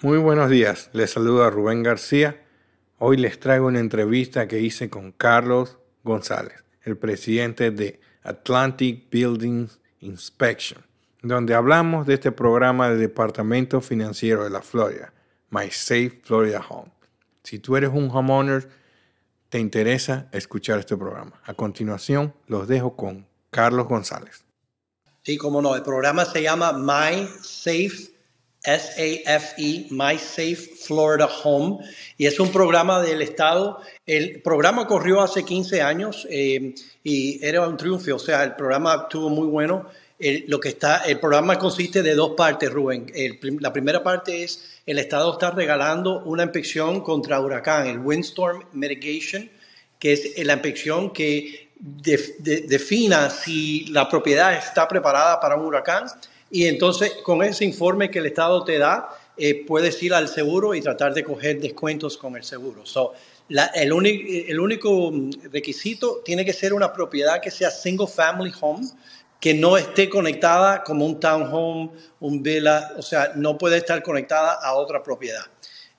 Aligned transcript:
Muy 0.00 0.18
buenos 0.18 0.48
días, 0.48 0.90
les 0.92 1.10
saluda 1.10 1.50
Rubén 1.50 1.82
García. 1.82 2.40
Hoy 2.98 3.16
les 3.16 3.40
traigo 3.40 3.66
una 3.66 3.80
entrevista 3.80 4.46
que 4.46 4.60
hice 4.60 4.88
con 4.88 5.10
Carlos 5.10 5.78
González, 6.04 6.62
el 6.82 6.96
presidente 6.96 7.72
de 7.72 7.98
Atlantic 8.22 9.10
Building 9.10 9.66
Inspection, 9.98 10.86
donde 11.20 11.52
hablamos 11.54 12.06
de 12.06 12.14
este 12.14 12.30
programa 12.30 12.88
del 12.88 13.00
Departamento 13.00 13.80
Financiero 13.80 14.44
de 14.44 14.50
la 14.50 14.62
Florida, 14.62 15.12
My 15.50 15.68
Safe 15.72 16.20
Florida 16.22 16.64
Home. 16.68 16.92
Si 17.42 17.58
tú 17.58 17.76
eres 17.76 17.90
un 17.92 18.08
homeowner, 18.08 18.68
te 19.48 19.58
interesa 19.58 20.28
escuchar 20.30 20.78
este 20.78 20.96
programa. 20.96 21.42
A 21.44 21.54
continuación, 21.54 22.34
los 22.46 22.68
dejo 22.68 22.94
con 22.94 23.26
Carlos 23.50 23.88
González. 23.88 24.44
Sí, 25.22 25.36
cómo 25.36 25.60
no. 25.60 25.74
El 25.74 25.82
programa 25.82 26.24
se 26.24 26.40
llama 26.40 26.72
My 26.72 27.26
Safe 27.42 28.16
S-A-F-E, 28.62 29.86
My 29.90 30.18
Safe 30.18 30.56
Florida 30.56 31.28
Home, 31.44 31.78
y 32.16 32.26
es 32.26 32.38
un 32.40 32.50
programa 32.50 33.00
del 33.00 33.22
Estado. 33.22 33.80
El 34.06 34.42
programa 34.42 34.86
corrió 34.86 35.20
hace 35.20 35.44
15 35.44 35.80
años 35.82 36.26
eh, 36.30 36.74
y 37.04 37.44
era 37.44 37.66
un 37.66 37.76
triunfo, 37.76 38.16
o 38.16 38.18
sea, 38.18 38.42
el 38.44 38.54
programa 38.56 39.02
estuvo 39.04 39.28
muy 39.28 39.46
bueno. 39.46 39.86
El, 40.18 40.44
lo 40.48 40.58
que 40.58 40.70
está, 40.70 41.04
el 41.04 41.20
programa 41.20 41.56
consiste 41.58 42.02
de 42.02 42.14
dos 42.16 42.32
partes, 42.36 42.72
Rubén. 42.72 43.06
la 43.60 43.72
primera 43.72 44.02
parte 44.02 44.42
es 44.42 44.80
el 44.84 44.98
Estado 44.98 45.32
está 45.32 45.50
regalando 45.50 46.24
una 46.24 46.44
inspección 46.44 47.02
contra 47.02 47.38
huracán, 47.40 47.86
el 47.86 47.98
Windstorm 47.98 48.64
Mitigation, 48.72 49.48
que 49.98 50.14
es 50.14 50.44
la 50.44 50.54
inspección 50.54 51.12
que 51.12 51.67
defina 51.78 53.30
si 53.30 53.86
la 53.86 54.08
propiedad 54.08 54.54
está 54.54 54.88
preparada 54.88 55.38
para 55.40 55.56
un 55.56 55.64
huracán 55.64 56.06
y 56.50 56.66
entonces, 56.66 57.12
con 57.22 57.42
ese 57.42 57.64
informe 57.64 58.10
que 58.10 58.20
el 58.20 58.26
Estado 58.26 58.64
te 58.64 58.78
da, 58.78 59.10
eh, 59.36 59.64
puedes 59.66 60.02
ir 60.02 60.14
al 60.14 60.28
seguro 60.28 60.74
y 60.74 60.80
tratar 60.80 61.12
de 61.12 61.22
coger 61.22 61.60
descuentos 61.60 62.16
con 62.16 62.36
el 62.36 62.42
seguro. 62.42 62.86
So, 62.86 63.12
el, 63.48 63.92
el, 64.48 64.60
único 64.60 65.12
requisito 65.52 66.22
tiene 66.24 66.44
que 66.44 66.52
ser 66.52 66.72
una 66.72 66.92
propiedad 66.92 67.40
que 67.40 67.50
sea 67.50 67.70
single 67.70 68.06
family 68.06 68.52
home, 68.60 68.86
que 69.40 69.54
no 69.54 69.76
esté 69.76 70.08
conectada 70.08 70.82
como 70.82 71.06
un 71.06 71.20
townhome, 71.20 71.90
un 72.20 72.42
villa, 72.42 72.92
o 72.96 73.02
sea, 73.02 73.32
no 73.36 73.56
puede 73.56 73.76
estar 73.76 74.02
conectada 74.02 74.54
a 74.54 74.74
otra 74.74 75.02
propiedad. 75.02 75.44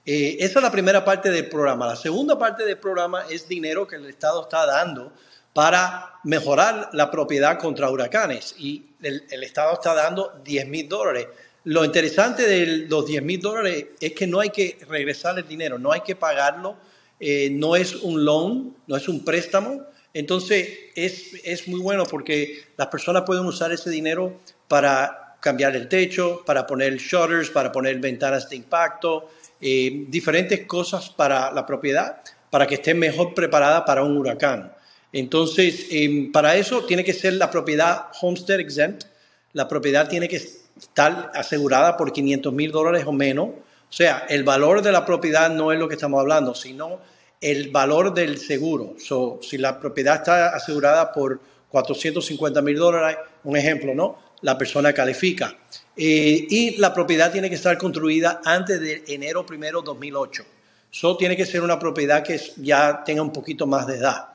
Eh, 0.05 0.37
esa 0.39 0.59
es 0.59 0.63
la 0.63 0.71
primera 0.71 1.05
parte 1.05 1.29
del 1.29 1.47
programa. 1.47 1.87
La 1.87 1.95
segunda 1.95 2.37
parte 2.37 2.65
del 2.65 2.77
programa 2.77 3.25
es 3.29 3.47
dinero 3.47 3.87
que 3.87 3.95
el 3.95 4.07
Estado 4.07 4.41
está 4.41 4.65
dando 4.65 5.13
para 5.53 6.19
mejorar 6.23 6.89
la 6.93 7.09
propiedad 7.09 7.57
contra 7.57 7.89
huracanes 7.89 8.55
y 8.57 8.85
el, 9.01 9.43
Estado 9.43 9.73
está 9.73 9.93
dando 9.93 10.41
10 10.43 10.67
mil 10.67 10.87
dólares. 10.87 11.27
Lo 11.63 11.83
interesante 11.83 12.47
de 12.47 12.87
los 12.87 13.05
10 13.05 13.23
mil 13.23 13.39
dólares 13.39 13.87
es 13.99 14.13
que 14.13 14.27
no 14.27 14.39
hay 14.39 14.49
que 14.49 14.77
regresar 14.87 15.37
el 15.37 15.47
dinero, 15.47 15.77
no 15.77 15.91
hay 15.91 16.01
que 16.01 16.15
pagarlo, 16.15 16.77
eh, 17.19 17.49
no 17.51 17.75
es 17.75 17.95
un 17.95 18.23
loan, 18.23 18.75
no 18.87 18.95
es 18.95 19.07
un 19.07 19.23
préstamo. 19.23 19.83
Entonces 20.13 20.67
es, 20.95 21.33
es 21.43 21.67
muy 21.67 21.79
bueno 21.79 22.05
porque 22.05 22.63
las 22.77 22.87
personas 22.87 23.23
pueden 23.25 23.45
usar 23.45 23.71
ese 23.71 23.89
dinero 23.89 24.39
para 24.67 25.29
cambiar 25.39 25.75
el 25.75 25.87
techo, 25.87 26.43
para 26.45 26.65
poner 26.67 26.97
shutters, 26.97 27.49
para 27.49 27.71
poner 27.71 27.97
ventanas 27.99 28.49
de 28.49 28.55
impacto, 28.55 29.29
eh, 29.61 30.05
diferentes 30.07 30.65
cosas 30.65 31.09
para 31.09 31.51
la 31.51 31.65
propiedad, 31.65 32.21
para 32.49 32.65
que 32.67 32.75
esté 32.75 32.93
mejor 32.93 33.33
preparada 33.33 33.85
para 33.85 34.03
un 34.03 34.17
huracán. 34.17 34.73
Entonces, 35.11 35.87
em, 35.89 36.31
para 36.31 36.55
eso 36.55 36.85
tiene 36.85 37.03
que 37.03 37.13
ser 37.13 37.33
la 37.33 37.49
propiedad 37.49 38.07
homestead 38.21 38.59
exempt, 38.59 39.05
la 39.53 39.67
propiedad 39.67 40.07
tiene 40.07 40.27
que 40.27 40.35
estar 40.35 41.31
asegurada 41.33 41.97
por 41.97 42.13
500 42.13 42.53
mil 42.53 42.71
dólares 42.71 43.03
o 43.05 43.11
menos. 43.11 43.47
O 43.47 43.93
sea, 43.93 44.25
el 44.29 44.43
valor 44.43 44.81
de 44.81 44.91
la 44.91 45.05
propiedad 45.05 45.49
no 45.49 45.71
es 45.71 45.79
lo 45.79 45.87
que 45.87 45.95
estamos 45.95 46.19
hablando, 46.19 46.53
sino 46.53 46.99
el 47.41 47.69
valor 47.71 48.13
del 48.13 48.37
seguro. 48.37 48.95
si 49.41 49.57
la 49.57 49.79
propiedad 49.79 50.15
está 50.15 50.49
asegurada 50.49 51.11
por 51.11 51.39
450 51.69 52.61
mil 52.61 52.77
dólares, 52.77 53.17
un 53.43 53.57
ejemplo, 53.57 53.95
¿no? 53.95 54.19
La 54.41 54.57
persona 54.57 54.93
califica. 54.93 55.55
Eh, 55.95 56.47
y 56.49 56.77
la 56.77 56.93
propiedad 56.93 57.31
tiene 57.31 57.49
que 57.49 57.55
estar 57.55 57.77
construida 57.77 58.41
antes 58.43 58.79
de 58.79 59.03
enero 59.07 59.45
primero 59.45 59.81
2008. 59.81 60.43
Eso 60.91 61.17
tiene 61.17 61.35
que 61.35 61.45
ser 61.45 61.61
una 61.61 61.77
propiedad 61.77 62.23
que 62.23 62.39
ya 62.57 63.03
tenga 63.03 63.21
un 63.21 63.33
poquito 63.33 63.67
más 63.67 63.85
de 63.85 63.97
edad. 63.97 64.29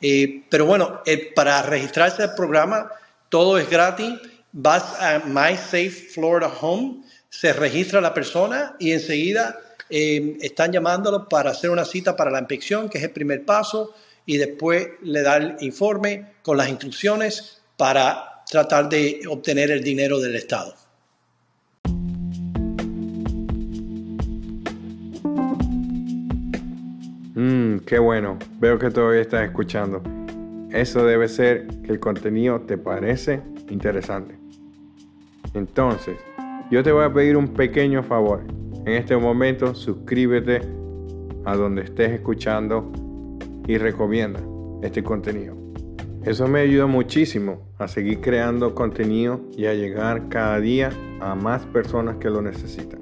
Eh, 0.00 0.44
pero 0.48 0.66
bueno, 0.66 1.00
eh, 1.06 1.32
para 1.34 1.62
registrarse 1.62 2.22
al 2.22 2.34
programa, 2.34 2.90
todo 3.28 3.58
es 3.58 3.68
gratis. 3.68 4.14
Vas 4.52 5.00
a 5.00 5.22
My 5.26 5.56
Safe 5.56 5.90
Florida 5.90 6.50
Home, 6.60 7.02
se 7.28 7.52
registra 7.52 8.00
la 8.00 8.14
persona 8.14 8.76
y 8.78 8.92
enseguida 8.92 9.58
eh, 9.90 10.38
están 10.40 10.72
llamándolo 10.72 11.28
para 11.28 11.50
hacer 11.50 11.70
una 11.70 11.84
cita 11.84 12.16
para 12.16 12.30
la 12.30 12.38
inspección, 12.38 12.88
que 12.88 12.98
es 12.98 13.04
el 13.04 13.10
primer 13.10 13.44
paso, 13.44 13.94
y 14.24 14.38
después 14.38 14.88
le 15.02 15.22
da 15.22 15.36
el 15.36 15.56
informe 15.60 16.34
con 16.42 16.56
las 16.56 16.68
instrucciones 16.68 17.58
para 17.76 18.42
tratar 18.50 18.88
de 18.88 19.20
obtener 19.28 19.70
el 19.70 19.84
dinero 19.84 20.18
del 20.18 20.36
Estado. 20.36 20.74
Qué 27.84 27.98
bueno. 27.98 28.38
Veo 28.58 28.78
que 28.78 28.90
todavía 28.90 29.20
estás 29.20 29.44
escuchando. 29.44 30.02
Eso 30.70 31.04
debe 31.04 31.28
ser 31.28 31.66
que 31.82 31.92
el 31.92 32.00
contenido 32.00 32.60
te 32.60 32.78
parece 32.78 33.42
interesante. 33.68 34.36
Entonces, 35.54 36.16
yo 36.70 36.82
te 36.82 36.92
voy 36.92 37.04
a 37.04 37.12
pedir 37.12 37.36
un 37.36 37.48
pequeño 37.48 38.02
favor. 38.02 38.42
En 38.84 38.94
este 38.94 39.16
momento, 39.16 39.74
suscríbete 39.74 40.60
a 41.44 41.56
donde 41.56 41.82
estés 41.82 42.12
escuchando 42.12 42.90
y 43.66 43.78
recomienda 43.78 44.40
este 44.82 45.02
contenido. 45.02 45.56
Eso 46.24 46.48
me 46.48 46.60
ayuda 46.60 46.86
muchísimo 46.86 47.68
a 47.78 47.86
seguir 47.86 48.20
creando 48.20 48.74
contenido 48.74 49.40
y 49.56 49.66
a 49.66 49.74
llegar 49.74 50.28
cada 50.28 50.58
día 50.60 50.90
a 51.20 51.36
más 51.36 51.64
personas 51.66 52.16
que 52.16 52.30
lo 52.30 52.42
necesitan. 52.42 53.00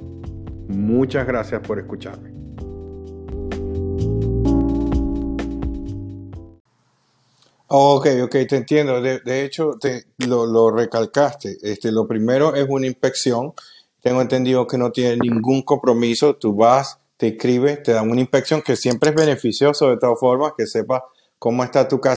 Muchas 0.68 1.26
gracias 1.26 1.60
por 1.62 1.78
escucharme. 1.78 2.33
Ok, 7.76 8.06
ok, 8.22 8.36
te 8.48 8.54
entiendo. 8.54 9.00
De, 9.02 9.44
hecho, 9.44 9.72
te, 9.80 10.04
lo, 10.18 10.70
recalcaste. 10.70 11.56
Este, 11.60 11.90
lo 11.90 12.06
primero 12.06 12.54
es 12.54 12.66
una 12.68 12.86
inspección. 12.86 13.52
Tengo 14.00 14.22
entendido 14.22 14.64
que 14.68 14.78
no 14.78 14.92
tiene 14.92 15.16
ningún 15.16 15.62
compromiso. 15.62 16.36
Tú 16.36 16.54
vas, 16.54 17.00
te 17.16 17.26
escribes, 17.26 17.82
te 17.82 17.90
dan 17.90 18.08
una 18.08 18.20
inspección 18.20 18.62
que 18.62 18.76
siempre 18.76 19.10
es 19.10 19.16
beneficioso 19.16 19.90
de 19.90 19.96
todas 19.96 20.20
formas, 20.20 20.52
que 20.56 20.68
sepas 20.68 21.02
cómo 21.36 21.64
está 21.64 21.88
tu 21.88 22.00
casa. 22.00 22.14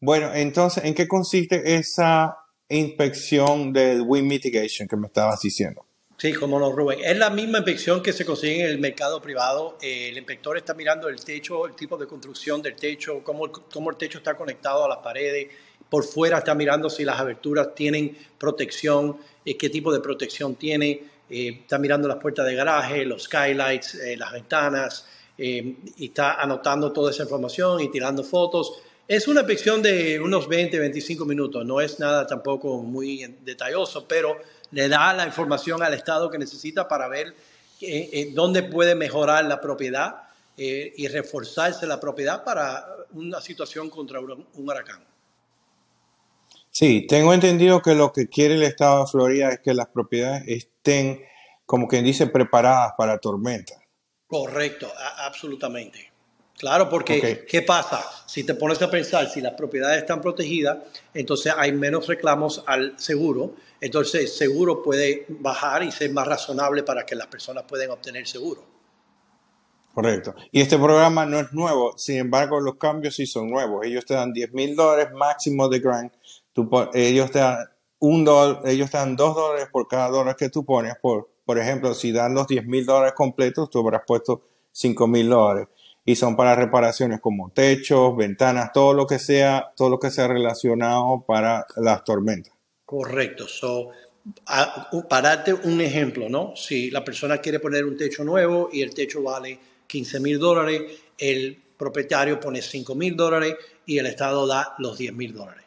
Bueno, 0.00 0.32
entonces, 0.32 0.84
¿en 0.84 0.94
qué 0.94 1.08
consiste 1.08 1.74
esa 1.74 2.36
inspección 2.68 3.72
de 3.72 4.00
wind 4.00 4.28
mitigation 4.28 4.86
que 4.86 4.96
me 4.96 5.08
estabas 5.08 5.40
diciendo? 5.40 5.85
Sí, 6.18 6.32
como 6.32 6.58
no, 6.58 6.72
Rubén. 6.72 7.00
Es 7.04 7.18
la 7.18 7.28
misma 7.28 7.58
inspección 7.58 8.02
que 8.02 8.10
se 8.10 8.24
consigue 8.24 8.62
en 8.62 8.68
el 8.68 8.78
mercado 8.78 9.20
privado. 9.20 9.76
Eh, 9.82 10.08
el 10.08 10.16
inspector 10.16 10.56
está 10.56 10.72
mirando 10.72 11.10
el 11.10 11.22
techo, 11.22 11.66
el 11.66 11.74
tipo 11.74 11.98
de 11.98 12.06
construcción 12.06 12.62
del 12.62 12.74
techo, 12.74 13.22
cómo, 13.22 13.52
cómo 13.52 13.90
el 13.90 13.96
techo 13.96 14.18
está 14.18 14.34
conectado 14.34 14.86
a 14.86 14.88
las 14.88 14.98
paredes. 14.98 15.48
Por 15.90 16.04
fuera 16.04 16.38
está 16.38 16.54
mirando 16.54 16.88
si 16.88 17.04
las 17.04 17.20
aberturas 17.20 17.74
tienen 17.74 18.16
protección, 18.38 19.18
eh, 19.44 19.58
qué 19.58 19.68
tipo 19.68 19.92
de 19.92 20.00
protección 20.00 20.54
tiene. 20.54 21.02
Eh, 21.28 21.58
está 21.60 21.76
mirando 21.78 22.08
las 22.08 22.16
puertas 22.16 22.46
de 22.46 22.54
garaje, 22.54 23.04
los 23.04 23.24
skylights, 23.24 23.98
las 24.16 24.32
ventanas. 24.32 25.06
y 25.38 26.06
está 26.06 26.40
anotando 26.40 26.92
toda 26.92 27.10
esa 27.10 27.24
información 27.24 27.78
y 27.82 27.90
tirando 27.90 28.24
fotos. 28.24 28.80
Es 29.06 29.28
una 29.28 29.40
inspección 29.40 29.82
de 29.82 30.18
unos 30.18 30.48
20, 30.48 30.78
25 30.78 31.26
minutos. 31.26 31.66
No 31.66 31.80
es 31.80 32.00
nada 32.00 32.26
tampoco 32.26 32.78
muy 32.78 33.36
detalloso, 33.44 34.08
pero 34.08 34.38
le 34.70 34.88
da 34.88 35.12
la 35.12 35.26
información 35.26 35.82
al 35.82 35.94
Estado 35.94 36.30
que 36.30 36.38
necesita 36.38 36.88
para 36.88 37.08
ver 37.08 37.28
eh, 37.80 38.10
eh, 38.12 38.30
dónde 38.32 38.62
puede 38.62 38.94
mejorar 38.94 39.44
la 39.44 39.60
propiedad 39.60 40.22
eh, 40.56 40.92
y 40.96 41.08
reforzarse 41.08 41.86
la 41.86 42.00
propiedad 42.00 42.42
para 42.42 42.86
una 43.12 43.40
situación 43.40 43.90
contra 43.90 44.20
un, 44.20 44.46
huracán. 44.54 45.04
Sí, 46.70 47.06
tengo 47.06 47.32
entendido 47.32 47.80
que 47.80 47.94
lo 47.94 48.12
que 48.12 48.28
quiere 48.28 48.54
el 48.54 48.62
Estado 48.62 49.00
de 49.04 49.10
Florida 49.10 49.50
es 49.50 49.60
que 49.60 49.74
las 49.74 49.88
propiedades 49.88 50.44
estén, 50.46 51.22
como 51.64 51.88
quien 51.88 52.04
dice, 52.04 52.26
preparadas 52.26 52.92
para 52.96 53.18
tormenta. 53.18 53.74
Correcto, 54.26 54.90
absolutamente. 55.18 56.15
Claro, 56.58 56.88
porque 56.88 57.44
¿qué 57.48 57.62
pasa? 57.62 58.04
Si 58.26 58.44
te 58.44 58.54
pones 58.54 58.80
a 58.80 58.90
pensar, 58.90 59.28
si 59.28 59.40
las 59.40 59.54
propiedades 59.54 59.98
están 59.98 60.20
protegidas, 60.20 60.78
entonces 61.12 61.52
hay 61.56 61.72
menos 61.72 62.06
reclamos 62.06 62.64
al 62.66 62.98
seguro, 62.98 63.54
entonces 63.80 64.22
el 64.22 64.28
seguro 64.28 64.82
puede 64.82 65.26
bajar 65.28 65.82
y 65.82 65.92
ser 65.92 66.12
más 66.12 66.26
razonable 66.26 66.82
para 66.82 67.04
que 67.04 67.14
las 67.14 67.26
personas 67.26 67.64
puedan 67.64 67.90
obtener 67.90 68.26
seguro. 68.26 68.64
Correcto. 69.92 70.34
Y 70.50 70.60
este 70.60 70.78
programa 70.78 71.26
no 71.26 71.40
es 71.40 71.52
nuevo, 71.52 71.92
sin 71.96 72.18
embargo 72.18 72.60
los 72.60 72.76
cambios 72.76 73.16
sí 73.16 73.26
son 73.26 73.50
nuevos. 73.50 73.84
Ellos 73.84 74.04
te 74.04 74.14
dan 74.14 74.32
10 74.32 74.52
mil 74.52 74.74
dólares 74.74 75.12
máximo 75.12 75.68
de 75.68 75.80
grant, 75.80 76.12
ellos 76.94 77.30
te 77.30 77.38
dan 77.38 77.58
un 77.98 78.24
dólar, 78.24 78.62
ellos 78.64 78.90
te 78.90 78.96
dan 78.98 79.16
dos 79.16 79.34
dólares 79.34 79.68
por 79.70 79.88
cada 79.88 80.08
dólar 80.08 80.36
que 80.36 80.48
tú 80.48 80.64
pones 80.64 80.94
por 81.00 81.36
por 81.46 81.58
ejemplo, 81.58 81.94
si 81.94 82.10
dan 82.10 82.34
los 82.34 82.48
10 82.48 82.66
mil 82.66 82.84
dólares 82.84 83.14
completos, 83.14 83.70
tú 83.70 83.78
habrás 83.78 84.02
puesto 84.04 84.42
5 84.72 85.06
mil 85.06 85.28
dólares. 85.28 85.68
Y 86.06 86.16
son 86.16 86.36
para 86.36 86.54
reparaciones 86.54 87.20
como 87.20 87.50
techos, 87.50 88.16
ventanas, 88.16 88.72
todo 88.72 88.94
lo 88.94 89.06
que 89.06 89.18
sea, 89.18 89.72
todo 89.76 89.90
lo 89.90 89.98
que 89.98 90.10
sea 90.10 90.28
relacionado 90.28 91.24
para 91.26 91.66
las 91.76 92.02
tormentas. 92.04 92.54
Correcto. 92.86 93.46
So, 93.48 93.90
para 95.08 95.36
darte 95.36 95.52
un 95.52 95.80
ejemplo, 95.80 96.28
¿no? 96.28 96.54
Si 96.56 96.90
la 96.90 97.04
persona 97.04 97.38
quiere 97.38 97.60
poner 97.60 97.84
un 97.84 97.96
techo 97.96 98.24
nuevo 98.24 98.70
y 98.72 98.82
el 98.82 98.94
techo 98.94 99.22
vale 99.22 99.58
15 99.86 100.20
mil 100.20 100.38
dólares, 100.38 100.82
el 101.18 101.60
propietario 101.76 102.40
pone 102.40 102.62
5 102.62 102.94
mil 102.94 103.16
dólares 103.16 103.54
y 103.84 103.98
el 103.98 104.06
Estado 104.06 104.46
da 104.46 104.74
los 104.78 104.96
10 104.96 105.12
mil 105.12 105.34
dólares. 105.34 105.64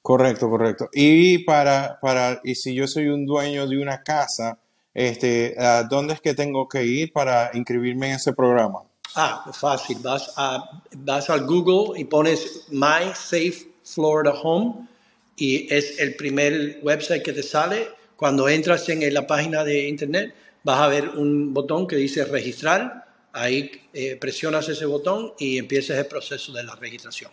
Correcto, 0.00 0.50
correcto. 0.50 0.88
Y 0.92 1.38
para, 1.44 1.98
para, 2.00 2.40
y 2.42 2.56
si 2.56 2.74
yo 2.74 2.88
soy 2.88 3.06
un 3.06 3.24
dueño 3.24 3.68
de 3.68 3.78
una 3.78 4.02
casa, 4.02 4.58
este, 4.94 5.54
¿a 5.58 5.84
dónde 5.84 6.14
es 6.14 6.20
que 6.20 6.34
tengo 6.34 6.68
que 6.68 6.84
ir 6.84 7.12
para 7.12 7.50
inscribirme 7.54 8.08
en 8.08 8.14
ese 8.16 8.32
programa? 8.32 8.82
Ah, 9.14 9.50
fácil. 9.52 9.98
Vas, 10.00 10.32
a, 10.36 10.82
vas 10.96 11.28
al 11.30 11.46
Google 11.46 12.00
y 12.00 12.04
pones 12.04 12.66
My 12.70 13.12
Safe 13.14 13.72
Florida 13.84 14.32
Home 14.42 14.88
y 15.36 15.72
es 15.72 15.98
el 15.98 16.14
primer 16.16 16.80
website 16.82 17.22
que 17.22 17.32
te 17.32 17.42
sale. 17.42 17.88
Cuando 18.16 18.48
entras 18.48 18.88
en 18.88 19.12
la 19.12 19.26
página 19.26 19.64
de 19.64 19.88
internet, 19.88 20.34
vas 20.62 20.80
a 20.80 20.88
ver 20.88 21.08
un 21.10 21.52
botón 21.52 21.86
que 21.86 21.96
dice 21.96 22.24
registrar. 22.24 23.06
Ahí 23.32 23.70
eh, 23.92 24.16
presionas 24.16 24.68
ese 24.68 24.84
botón 24.86 25.32
y 25.38 25.58
empiezas 25.58 25.98
el 25.98 26.06
proceso 26.06 26.52
de 26.52 26.62
la 26.62 26.74
registración. 26.76 27.30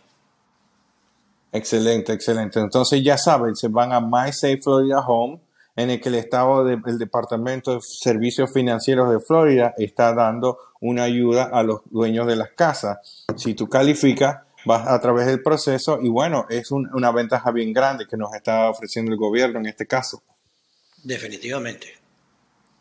Excelente, 1.52 2.14
excelente. 2.14 2.60
Entonces 2.60 3.04
ya 3.04 3.18
saben, 3.18 3.56
se 3.56 3.68
van 3.68 3.92
a 3.92 4.00
My 4.00 4.32
Safe 4.32 4.60
Florida 4.62 5.00
Home, 5.00 5.40
en 5.80 5.90
el 5.90 6.02
que 6.02 6.10
el 6.10 6.16
Estado 6.16 6.66
del 6.66 6.98
Departamento 6.98 7.76
de 7.76 7.82
Servicios 7.82 8.52
Financieros 8.52 9.10
de 9.12 9.22
Florida 9.22 9.74
está 9.78 10.14
dando 10.14 10.58
una 10.82 11.04
ayuda 11.04 11.50
a 11.54 11.64
los 11.64 11.82
dueños 11.90 12.28
de 12.28 12.36
las 12.36 12.50
casas. 12.52 13.26
Si 13.38 13.54
tú 13.54 13.70
calificas, 13.70 14.40
vas 14.66 14.86
a 14.90 15.00
través 15.00 15.28
del 15.28 15.42
proceso 15.42 16.00
y 16.02 16.10
bueno, 16.10 16.46
es 16.50 16.72
una 16.72 17.12
ventaja 17.12 17.52
bien 17.52 17.72
grande 17.72 18.06
que 18.10 18.18
nos 18.18 18.34
está 18.36 18.70
ofreciendo 18.70 19.14
el 19.14 19.18
gobierno 19.18 19.60
en 19.60 19.68
este 19.68 19.88
caso. 19.88 20.22
Definitivamente. 21.02 21.94